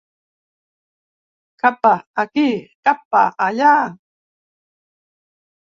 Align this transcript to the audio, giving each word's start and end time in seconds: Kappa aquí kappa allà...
Kappa 1.63 1.93
aquí 2.23 2.47
kappa 2.89 3.21
allà... 3.45 3.73